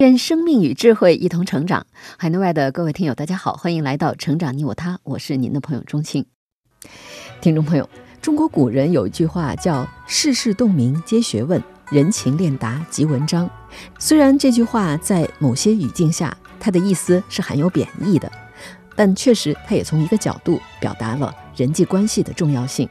[0.00, 1.86] 愿生命与智慧一同成长。
[2.16, 6.24] 海内外的各位听友，大家好，欢迎来到《成长你我他》，我是您的朋友钟庆。
[7.42, 7.86] 听众朋友，
[8.22, 13.50] 中国古人有一句话叫“世事洞明皆学问，人情练达即文章”。
[14.00, 18.32] 虽然这句话在某些语境下，它的意思是含有贬义的，
[18.96, 22.88] 但确实它也从一个角度表达了人际关系的重要性。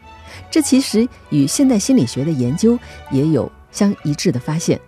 [0.51, 2.77] 这其实与现代心理学的研究
[3.09, 4.79] 也有相一致的发现。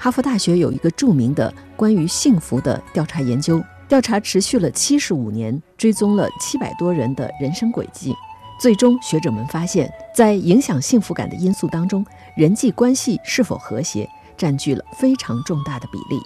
[0.00, 8.14] 哈佛大学有一个著名的关于幸福的调查研究，调查持续了七十五年，追踪了七百多人的人生轨迹。
[8.60, 16.20] 最终，学者们发现，在影响幸福感的因素当中，人际关系是否和谐占据了非常重大的比例。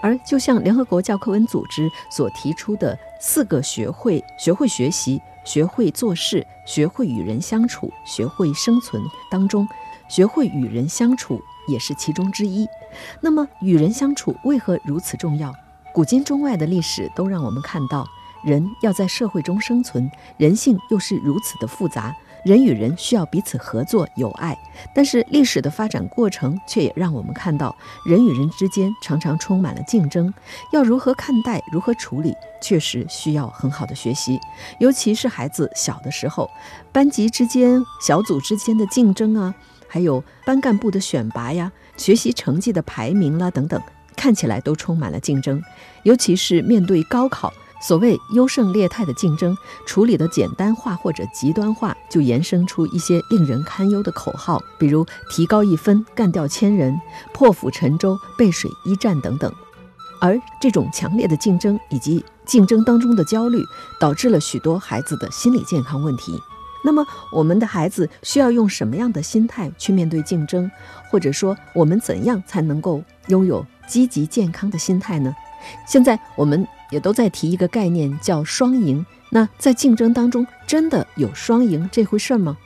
[0.00, 9.68] 而就像联合国教科文组织所提出的四个学会：学会学习、学会做事、学会与人相处、学会生存当中，
[10.08, 11.40] 学会与人相处
[11.70, 12.66] 也是其中之一。
[13.20, 15.54] 那么，与人相处为何如此重要？
[15.92, 18.06] 古今中外的历史都让我们看到，
[18.44, 24.56] 人要在社会中生存，人性又是如此的复杂，人与人需要彼此合作友爱。
[24.94, 27.74] 但是，历史的发展过程却也让我们看到，
[28.06, 30.32] 人与人之间常常充满了竞争，
[30.72, 34.38] 要如何看待、如何处理，确实需要很好的学习。
[34.78, 36.48] 尤其是孩子小的时候，
[36.92, 39.54] 班级之间、小组之间的竞争啊，
[39.90, 41.70] 还有班干部的选拔呀。
[41.96, 43.78] 学习成绩的排名啦等等，
[44.16, 45.60] 看起来都充满了竞争，
[46.04, 47.52] 尤其是面对高考，
[47.82, 49.54] 所谓优胜劣汰的竞争，
[49.86, 56.98] 处理的简单化或者极端化，就延伸出一些令人堪忧的口号，比如提高一分干掉千人、
[57.34, 59.52] 破釜沉舟、背水一战等等。
[60.22, 63.62] 而这种强烈的竞争以及竞争当中的焦虑，
[63.98, 66.40] 导致了许多孩子的心理健康问题。
[66.82, 70.70] 那么，我们的孩子需要用什么样的心态去面对竞争，
[71.10, 75.34] 或者说，我们怎样才能够拥有积极健康的心态呢？
[75.86, 79.04] 现在我们也都在提一个概念，叫双赢。
[79.28, 82.56] 那在竞争当中，真的有双赢这回事吗？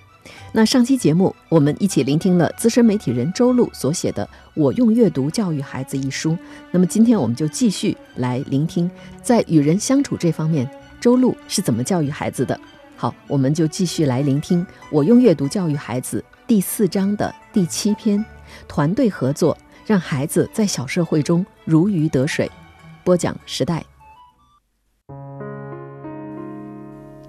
[0.53, 6.39] 那上期节目，我们一起聆听了资深媒体人周璐所写的《我用阅读教育孩子》一书。
[6.71, 8.91] 那么今天我们就继续来聆听，
[9.23, 10.71] 在与人相处这方面，
[11.01, 12.59] 周璐是怎么教育孩子的。
[13.05, 18.25] 好，我们就继续来聆听我用阅读教育孩子第四章的第七篇：
[18.67, 19.55] 团队合作
[19.85, 22.51] 让孩子在小社会中如鱼得水。
[23.05, 23.85] 播讲时代。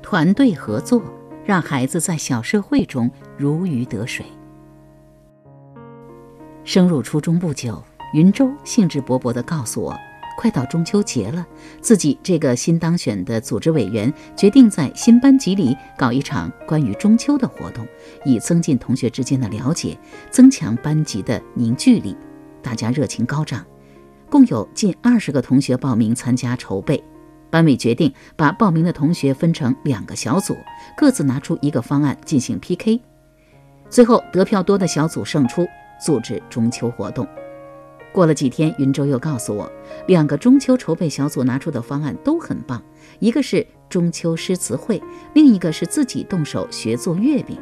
[0.01, 1.03] 团队合作
[1.43, 4.25] 让孩子在小社会中如鱼得水。
[6.63, 9.93] 升入初中不久，云州兴致勃勃地告诉我。
[10.37, 11.45] 快到中秋节了，
[11.81, 17.87] 自己这个新当选的组织委员决定在新班级里搞一场关于中秋的活动，
[18.25, 19.97] 以增进同学之间的了解，
[20.29, 22.15] 增强班级的凝聚力。
[22.61, 23.65] 大家热情高涨，
[24.29, 27.03] 共有近二十个同学报名参加筹备。
[27.49, 30.57] 班委决定把报名的同学分成两个小组，
[30.97, 32.99] 各自拿出一个方案进行 PK，
[33.89, 35.65] 最后得票多的小组胜出，
[36.03, 37.25] 组织中秋活动。
[38.15, 39.69] 过了几天，云州又告诉我，
[40.07, 42.81] 两个中秋筹备小组拿出的方案都很棒，
[43.19, 45.03] 一个是中秋诗词会，
[45.33, 47.57] 另一个是自己动手学做月饼。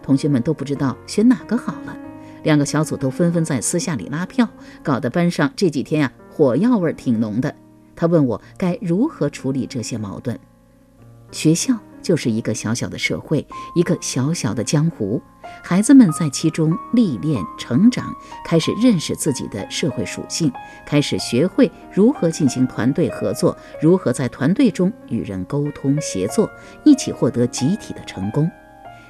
[0.00, 1.98] 同学们都不知道选哪个好了，
[2.44, 4.48] 两个小组都纷纷在私下里拉票，
[4.80, 7.52] 搞得班上这几天呀火药味挺浓的。
[7.96, 10.38] 他问我该如何处理这些矛盾，
[11.32, 11.76] 学校。
[12.06, 13.44] 就是一个小小的社会，
[13.74, 15.20] 一个小小的江湖，
[15.60, 20.52] 孩子们在其中历练成长，开始认识自己的社会属性，
[20.86, 26.48] 开始学会如何进行团队合作，如何在团队中与人沟通协作，
[26.84, 28.48] 一起获得集体的成功。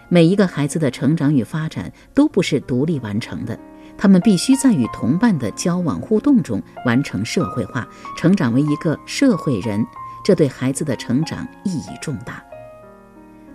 [0.09, 3.59] 每一个孩子的成长与发展都不是独立完成的，
[3.99, 7.87] 他们必须在与同伴的交往互动中完成社会化，
[8.17, 9.87] 成长为一个社会人，
[10.25, 12.43] 这对孩子的成长意义重大。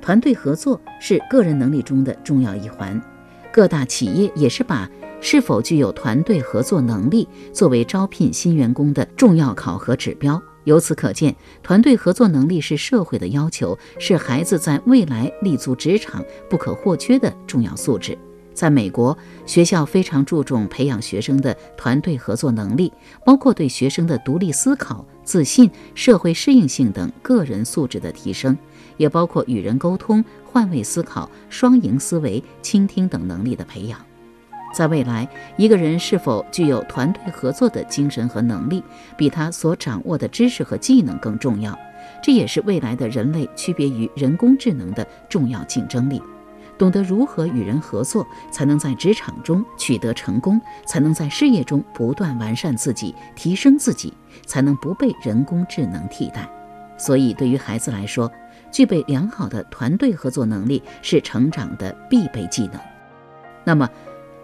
[0.01, 2.99] 团队合作是个人能力中的重要一环，
[3.51, 4.89] 各大企业也是把
[5.21, 10.41] 是否具有团队合作能力作为招聘新员工的重要考核指标。
[10.63, 18.17] 由此可见，团队合作能力是社会的要求，是孩子在未来立足职场不可或缺的重要素质。
[18.53, 22.91] 在美国，学校非常注重培养学生的团队合作能力，
[23.25, 28.55] 包括对学生的独立思考、自信、社会适应性等个人素质的提升，
[29.01, 33.99] 也包括与人沟通、换位思考、双赢思维、倾听等能力的培养。
[34.75, 35.27] 在未来，
[35.57, 38.83] 一个人是否具有团队合作的精神和能力，
[39.17, 41.75] 比他所掌握的知识和技能更重要。
[42.21, 46.21] 这也是未来的人类区别于人工智能的重要竞争力。
[46.77, 54.13] 懂得如何与人合作，才能在职场中取得成功，才能在事业中不断完善自己、提升自己，
[54.45, 56.47] 才能不被人工智能替代。
[56.97, 58.31] 所以，对于孩子来说，
[58.71, 62.79] 具备良好的团队合作能力是成长的必备技能。
[63.63, 63.89] 那么，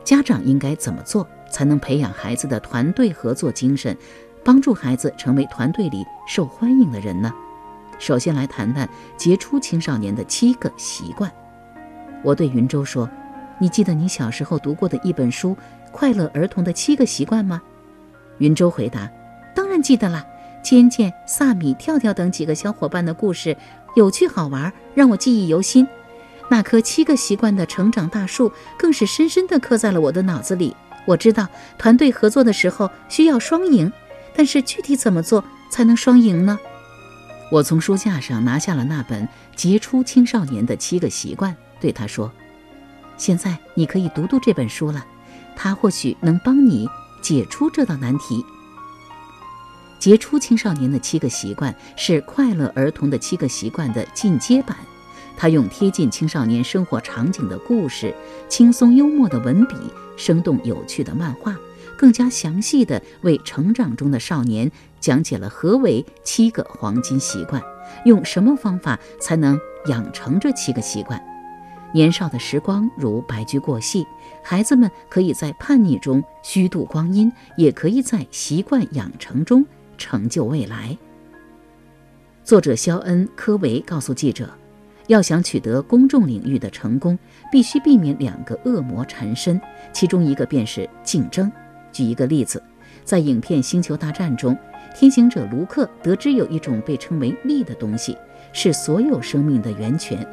[0.04, 3.98] 家长应该怎么做，才能培养孩子的团队合作精神，
[4.44, 7.34] 帮助孩子成为团队里受欢迎的人呢？
[8.00, 8.88] 首先来谈谈
[9.18, 11.32] 杰出青少年的七个习惯。
[12.24, 13.10] 我对云州说
[13.58, 15.56] ：“你记得你小时候读过的一本书
[15.92, 17.60] 《快乐儿童的七个习惯》吗？”
[18.38, 19.10] 云州回答
[19.56, 20.24] ：“当然记得啦，
[20.62, 23.58] 尖尖、萨米、跳跳等几个小伙伴的故事
[23.98, 25.88] 有趣好玩，让我记忆犹新。
[26.50, 30.76] 那棵七个习惯的成长大树更是深深地刻在了我的脑子里。
[31.08, 31.48] 我知道
[31.80, 33.92] 团队合作的时候需要双赢，
[34.36, 36.60] 但是具体怎么做才能双赢呢？”
[37.52, 39.24] 我从书架上拿下了那本
[39.56, 41.52] 《杰出青少年的七个习惯》。
[41.80, 42.32] 对他说
[43.18, 45.04] ：“现在你可以读读这本书了，
[45.56, 46.88] 它或许能帮你
[47.20, 48.46] 解出这道难题。”
[50.00, 54.78] 杰出青少年的七个习惯是快乐儿童的七个习惯的进阶版，
[55.36, 58.14] 他用贴近青少年生活场景的故事、
[58.48, 59.76] 轻松幽默的文笔、
[60.16, 61.56] 生动有趣的漫画，
[61.98, 67.62] 更加详细的为成长中的少年讲解了何为七个黄金习惯，
[68.06, 71.22] 用什么方法才能养成这七个习惯。
[71.94, 74.06] 年少的时光如白驹过隙，
[74.44, 79.66] 孩子们可以在叛逆中虚度光阴，也可以在习惯养成中
[79.98, 80.98] 成就未来。
[82.44, 84.50] 作者肖恩·科维告诉记者，
[85.08, 87.20] 要想取得公众领域的成功，
[87.52, 89.60] 必须避免两个恶魔缠身，
[89.92, 91.52] 其中一个便是竞争。
[91.92, 92.62] 举一个例子，
[93.04, 94.58] 在影片《星球大战》中，
[94.96, 98.18] 天行者卢克得知有一种被称为“力”的东西，
[98.54, 100.26] 是所有生命的源泉。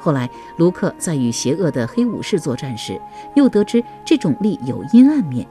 [0.00, 3.00] 后来，卢克在与邪恶的黑武士作战时，
[3.36, 5.46] 又得知这种力有阴暗面，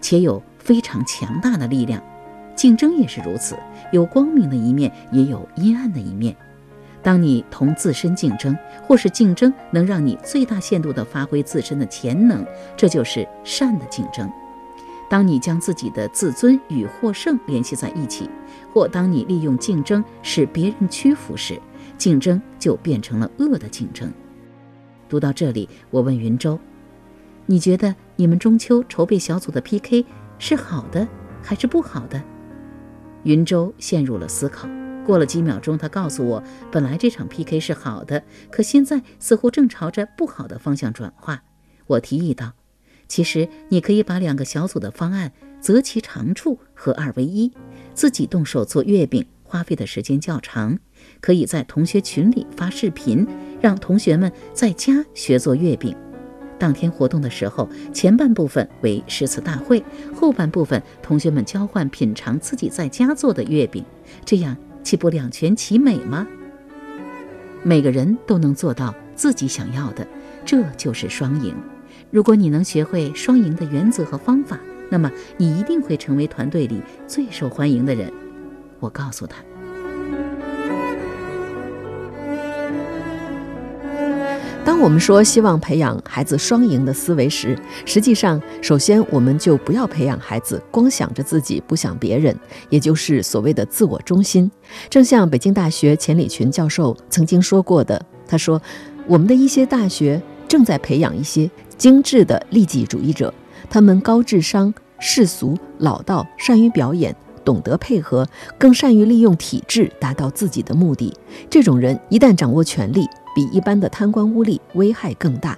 [0.00, 2.02] 且有非常强大的力量。
[2.54, 3.56] 竞争也是如此，
[3.92, 6.36] 有光明的一面，也有阴暗的一面。
[7.02, 12.46] 当你同自身竞争，或是竞争能让你最大限度地发挥自身的潜能，
[12.76, 14.30] 这就是善的竞争。
[15.10, 18.30] 当你将自己的自尊与获胜联系在一起，
[18.72, 21.60] 或当你利用竞争使别人屈服时，
[21.98, 24.10] 竞争就变成了恶的竞争。
[25.08, 26.58] 读到这里，我问云州
[27.44, 30.06] ：“你觉得你们中秋筹备小组的 PK
[30.38, 31.06] 是好的
[31.42, 32.22] 还是不好的？”
[33.24, 34.68] 云州陷入了思考。
[35.04, 41.42] 过了几秒钟，他告诉我：“本来这场 PK 是好的，可现在似乎正朝着不好的方向转化。”
[41.88, 42.52] 我提议道
[43.08, 47.52] ：“其实你可以把两个小组的方案择其长处，合二为一，
[47.94, 50.78] 自己动手做月饼，花费的时间较长。”
[51.20, 53.26] 可以在同学群里发视频，
[53.60, 55.96] 让同学们在家学做月饼。
[56.62, 59.82] 当天活动的时候，前半部分为诗词大会，
[60.14, 63.84] 后半部分同学们交换品尝自己在家做的月饼，
[64.24, 66.24] 这样岂不两全其美吗？
[67.64, 70.06] 每个人都能做到自己想要的，
[70.44, 71.52] 这就是双赢。
[72.12, 74.56] 如果你能学会双赢的原则和方法，
[74.88, 78.12] 那么你一定会成为团队里最受欢迎的人。
[78.78, 79.51] 我告诉他。
[84.82, 92.36] 我们说希望培养孩子双赢的思维时，实际上，首先我们就不要培养孩子光想着自己不想别人，
[92.68, 94.50] 也就是所谓的自我中心。
[94.90, 98.60] 正像北京大学钱理群教授曾经说过的，他说
[99.06, 101.48] ：“我们的一些大学正在培养一些
[101.78, 103.32] 精致的利己主义者，
[103.70, 108.26] 他们高智商、世俗、老道，善于表演，懂得配合，
[108.58, 111.14] 更善于利用体制达到自己的目的。
[111.48, 115.56] 这种人一旦掌握权力。”比一般的贪官污吏危害更大。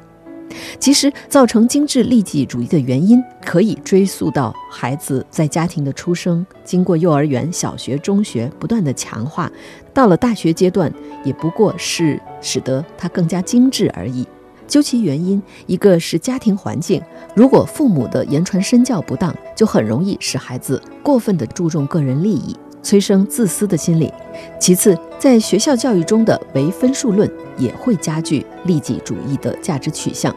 [0.78, 9.50] 其实，造成精致利己主义的原因可以追溯到孩子在家庭的出生，经过幼儿园、小学、中学不断的强化，
[9.92, 10.92] 到了大学阶段，
[11.24, 14.24] 也不过是使得他更加精致而已。
[14.68, 17.02] 究其原因，一个是家庭环境，
[17.34, 22.56] 如果父母的言传身教不当，就很容易使孩子过分的注重个人利益。
[22.84, 24.12] 催生自私的心理。
[24.60, 30.32] 其次，在学校教育中的唯分数论也会加剧利己主义的价值取向。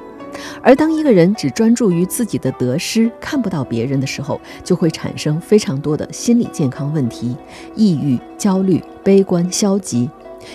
[0.62, 7.36] 而当一个人只专注于自己的得失，看不到别人的时候，就会产生非常多的心理健康问题，
[7.76, 10.10] 抑郁、焦虑、悲观、消极。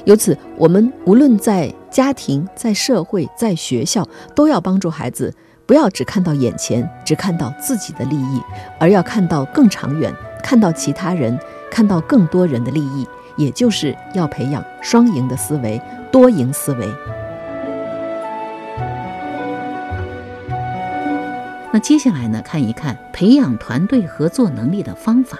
[0.04, 5.34] 由此，我们无论在家庭、在社会、在学校，都要帮助孩子，
[5.66, 8.40] 不要只看到眼前，只看到自己的利益，
[8.78, 11.36] 而要看到更长远，看到其他人，
[11.72, 15.80] 看到更多人的利益，也就是要培养双赢的思维、
[16.12, 16.86] 多赢思维。
[21.72, 25.38] 那接下来呢，看一看培养团队合作能力的方法。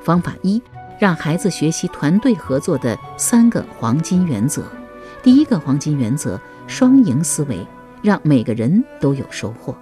[0.00, 0.62] 方法一，
[0.96, 4.62] 让孩子学习团队合作的三个黄金原则。
[5.24, 6.38] 第一个黄金原则：
[6.68, 7.66] 双赢思维，
[8.00, 9.74] 让每个人都有收获。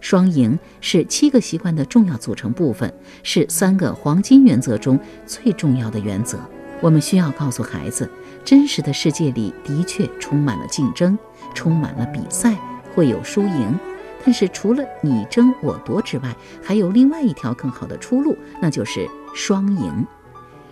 [0.00, 2.92] 双赢是七个习惯的重要组成部分，
[3.22, 6.38] 是三个黄金原则中最重要的原则。
[6.80, 8.10] 我们需要告诉孩子，
[8.44, 11.18] 真实的世界里的确充满了竞争，
[11.54, 12.58] 充满了比赛，
[12.94, 13.78] 会有输赢。
[14.24, 20.06] 但是除了你争我夺之外，还有另外一条更好的出路，那就是双赢。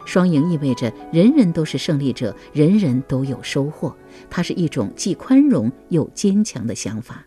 [0.04, 3.94] 双赢意味着人人都是胜利者，人人都有收获。
[4.30, 7.26] 它是一种既宽容又坚强的想法。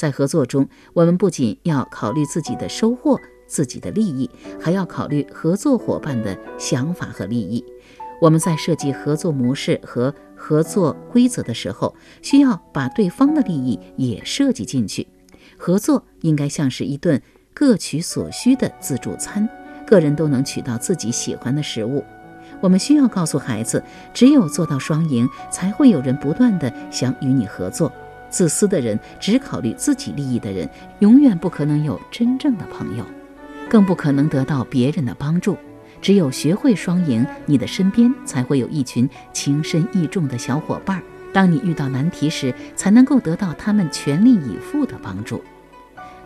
[0.00, 7.62] 在合作中，我们不仅要考虑自己的收获、自己的利益，还要考虑合作伙伴的想法和利益。
[8.18, 15.06] 我们在设计合作模式和合作规则的时候，需要把对方的利益也设计进去。
[15.58, 17.20] 合作应该像是一顿
[17.52, 19.46] 各取所需的自助餐，
[19.86, 22.02] 个人都能取到自己喜欢的食物。
[22.62, 27.92] 我们需要告诉孩子，只有做到双赢，才会有人不断的想与你合作。
[28.30, 30.68] 自私的人，只考虑自己利益的人，
[31.00, 33.04] 永远不可能有真正的朋友，
[33.68, 35.56] 更不可能得到别人的帮助。
[36.00, 41.02] 只有学会双赢，你的身边才会有一群情深意重的小伙伴。
[41.32, 45.44] 当你遇到难题时，才能够得到他们全力以赴的帮助。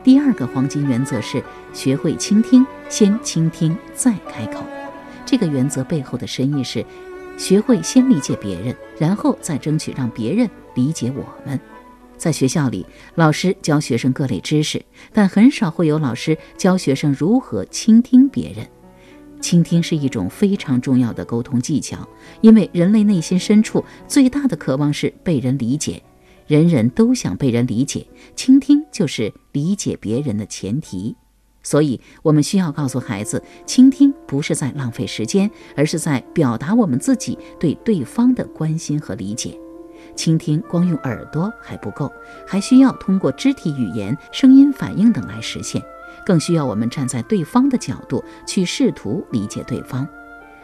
[0.02, 1.42] 第二个黄金原则是
[1.72, 4.64] 学会倾听，先倾听再开口。
[5.26, 6.84] 这个原则背后的深意是，
[7.36, 11.58] 学会先理解别人，然后再争取让别人理解我们。
[12.16, 18.66] 在学校里，老师教学生各类知识，但很少会有老师教学生如何倾听别人。
[19.40, 22.08] 倾听是一种非常重要的沟通技巧，
[22.40, 26.02] 因为人类内心深处最大的渴望是被人理解，
[26.46, 31.14] 人人都想被人理解，倾听就是理解别人的前提。
[31.62, 39.58] 所以，我们需要告诉孩子，倾听不是在浪费时间，而是在表达我们自己对对方的关心和理解。
[40.14, 42.12] 倾听光用耳朵还不够，
[42.46, 45.82] 还需要通过肢体语言、声音反应等来实现。
[46.24, 50.08] 更需要我们站在对方的角度去试图理解对方。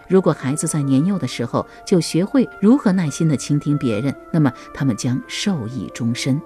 [0.08, 6.40] 如果孩子在年幼的时候就学会如何耐心地倾听别人，那么他们将受益终身。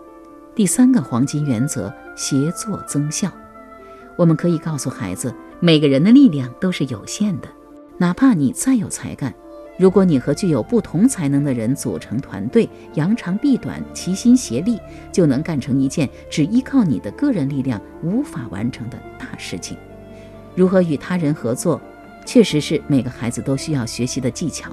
[0.54, 3.30] 第三个黄金原则：协作增效。
[4.16, 7.48] 我们可以告诉孩子，每个人的力量都是有限的，
[7.96, 9.34] 哪怕你再有才干。
[9.76, 14.78] 如果你和具有不同才能的人组成团队，扬长避短，齐心协力，
[15.10, 19.76] 就能干成一件只依靠你的个人力量无法完成的大事情。
[20.54, 21.80] 如何与他人合作，
[22.24, 24.70] 确实是每个孩子都需要学习的技巧。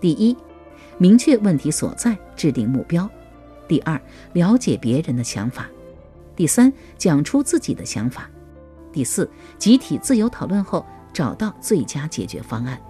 [0.00, 0.36] 第一，
[0.98, 3.08] 明确问题所在，制定目标；
[3.66, 4.00] 第二，
[4.34, 5.64] 了解别人的想法；
[6.36, 8.22] 第三，讲出自己的想法；
[8.92, 12.80] 第四，集体自由讨论后，找到最佳解决方案。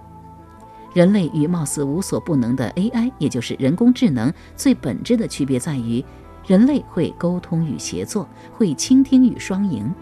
[0.97, 6.03] 人类与貌似无所不能的 AI，也就是人工智能，最本质的区别在于，
[6.47, 9.93] 人类会沟通与协作，会倾听与双赢，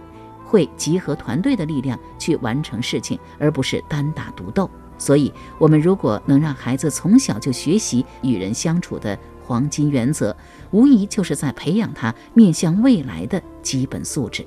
[0.46, 4.72] 会集合团队的力量去完成事情，而不是单打独斗。
[4.98, 10.34] 所以，我们如果能让孩子从小就学习与人相处的黄金原则，
[10.72, 14.46] 无疑就是在培养他面向未来的基本素质。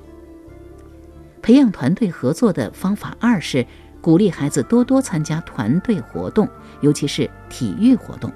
[1.43, 3.63] 培养团队合作的方法二是。
[4.01, 6.47] 鼓励孩子多多参加团队活动，
[6.81, 8.31] 尤其是体育活动。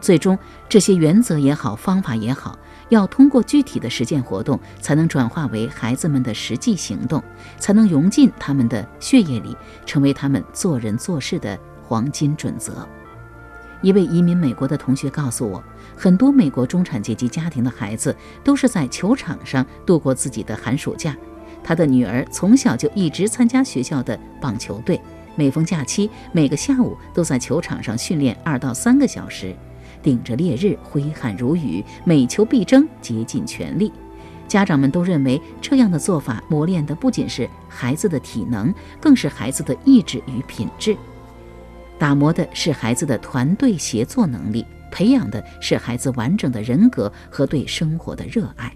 [0.00, 2.58] 最终，这些原则也好，方法也好，
[2.90, 7.22] 要通过具体的实践活动，才能转化为孩子们的实际行动，
[7.58, 12.86] 才能融进他们的血液里，成为他们做人做事的黄金准则。
[13.82, 15.62] 一位移民美国的同学告诉我，
[15.96, 21.16] 很多美国中产阶级家庭的孩子都是在球场上度过自己的寒暑假。
[21.62, 25.00] 他的女儿从小就一直参加学校的棒球队，
[25.34, 29.54] 每逢假期，每个下午都在球场上训练二到三个小时，
[30.02, 33.92] 顶着烈日，挥汗如雨，每球必争，竭尽全力。
[34.46, 40.96] 家长们都认为这样的做法磨练的不仅是孩子的体能，更是孩子的意志与品质，
[41.98, 44.64] 打磨的是孩子的团队协作能力。
[44.92, 48.72] 培养的是孩子完整的人格和对生活的热爱。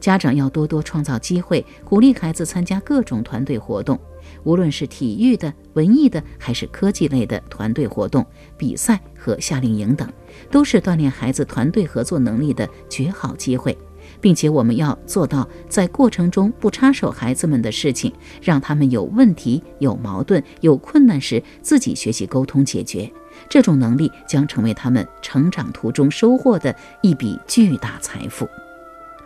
[0.00, 3.98] 家长要多多创造机会，鼓励孩子参加各种团队活动，
[4.42, 8.24] 无论是体育的、文艺的，还是科技类的团队活动、
[8.56, 10.10] 比赛和夏令营等，
[10.50, 13.76] 都是锻炼孩子团队合作能力的绝好机会。
[14.20, 23.10] 并且我们要做到在过程中不插手孩子们的事情，让他们有问题、有矛盾、有困难时自己学习沟通解决。
[23.48, 28.48] 这种能力将成为他们成长途中收获的一笔巨大财富。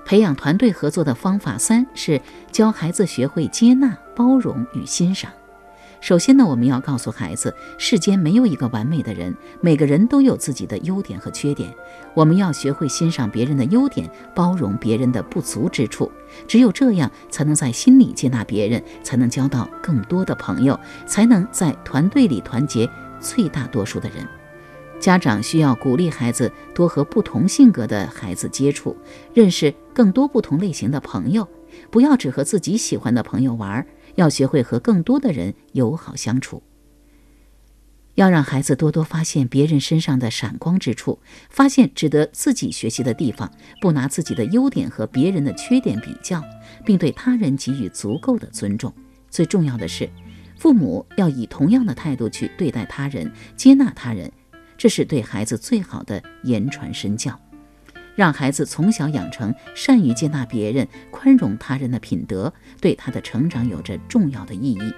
[0.05, 2.21] 培养团队合作的方法三是
[2.53, 5.31] 教孩子学会接纳、包容与欣赏。
[6.01, 11.75] 首先呢，我们要告诉孩子，世间没有一个完美的人，每个人都有自己的优点和缺点。
[12.13, 16.13] 我们要学会欣赏别人的优点，包容别人的不足之处。
[16.47, 22.87] 只有这样，才能在心里接纳别人，才能交到更多的朋友，才能在团队里团结
[23.19, 24.29] 最大多数的人。
[25.05, 28.97] 家长需要鼓励孩子多和不同性格的孩子接触，
[29.35, 31.47] 认识更多不同类型的朋友，
[31.91, 33.87] 不要只和自己喜欢的朋友玩。
[34.15, 36.63] 要学会和更多的人友好相处，
[38.15, 41.19] 要让孩子多多发现别人身上的闪光之处，
[41.51, 46.43] 发现值得自己学习的地方，不拿自己的优点和别人的缺点比较，
[46.83, 48.91] 并对他人给予足够的尊重。
[49.29, 50.09] 最重要的是，
[50.57, 54.33] 父母要以同样的态度去对待他人，接纳他人，
[54.85, 57.41] 这是对孩子最好的言传身教。
[58.15, 64.93] 让孩子从小养成善于接纳别人、宽容他人的品德，对他的成长有着重要的意义。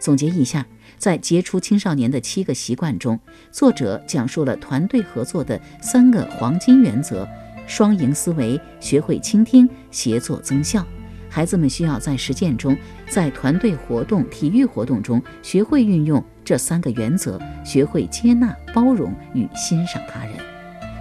[0.00, 3.20] 总结一下，在杰出青少年的七个习惯中，
[3.52, 7.24] 作者讲述了团队合作的三个黄金原则：
[7.68, 10.84] 双赢思维、学会倾听、协作增效。
[11.30, 12.76] 孩子们需要在实践中，
[13.08, 20.34] 在团队活动、体育活动中，学会运用这三个原则，学会接纳、包容与欣赏他人。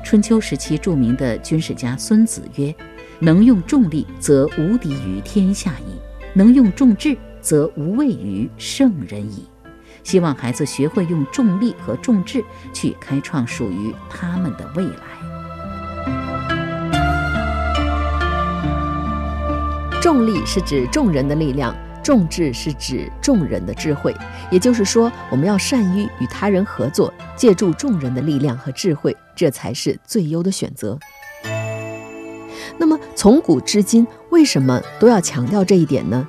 [0.03, 2.74] 春秋时期著名的军事家孙子曰
[3.19, 6.00] ：“能用重力，则无敌于天下矣；
[6.34, 9.46] 能用重智，则无畏于圣人矣。”
[10.03, 12.42] 希望孩子学会用重力和重智
[12.74, 15.36] 去开创属于他们的未来。
[20.07, 21.75] 重力是指众人的力量。
[22.01, 24.15] 众智是指众人的智慧，
[24.50, 30.98] 也就是说，我们要善于与他人合作，借助众人的力量和智慧，这才是最优的选择。
[32.77, 36.25] 那么，从古至今，为什么都要强调这一点呢？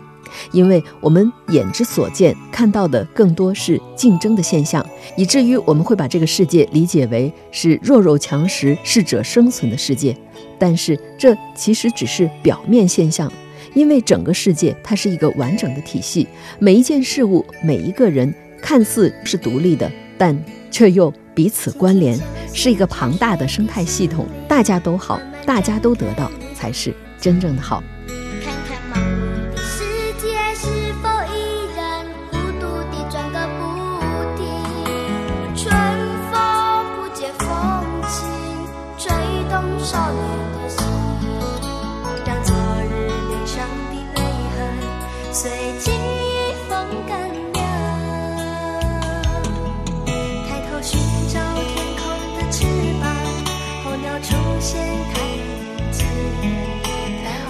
[0.51, 4.85] 因为我们眼之所见看到的更多是竞争的现象，
[5.17, 10.17] 以至于我们会把这个世界理解为是弱肉强食、适者生存的世界。
[10.59, 13.33] 但是，这其实只是表面现象。
[13.75, 16.27] 因为整个世界它是一个完整的体系，
[16.59, 20.37] 每一件事物、每一个人看似是独立的，但
[20.71, 22.19] 却又彼此关联，
[22.53, 24.27] 是一个庞大的生态系统。
[24.49, 27.83] 大家都好，大家都得到，才是真正的好。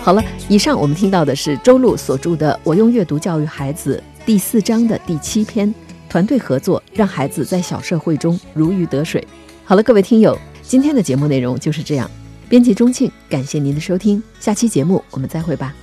[0.09, 5.75] 好了，以上我们听到的是周璐所著的《我用阅读教育孩子》第四章的第七篇：
[6.09, 9.23] 团队合作，让孩子在小社会中如鱼得水。
[9.67, 12.11] 好了，各位听友，今天的节目内容就是这样。
[12.49, 15.75] 编辑钟庆，感谢您的收听，下期节目我们再会吧。